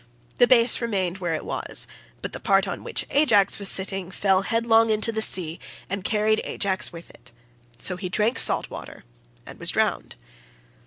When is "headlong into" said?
4.41-5.11